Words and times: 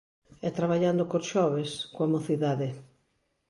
E 0.47 0.49
traballando 0.57 1.07
cos 1.11 1.25
xoves, 1.31 1.71
coa 1.93 2.11
mocidade. 2.13 2.67